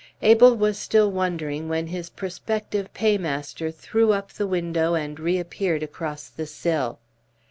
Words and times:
Abel 0.23 0.55
was 0.55 0.79
still 0.79 1.11
wondering 1.11 1.69
when 1.69 1.85
his 1.85 2.09
prospective 2.09 2.91
paymaster 2.91 3.69
threw 3.69 4.13
up 4.13 4.31
the 4.33 4.47
window 4.47 4.95
and 4.95 5.19
reappeared 5.19 5.83
across 5.83 6.27
the 6.27 6.47
sill. 6.47 6.97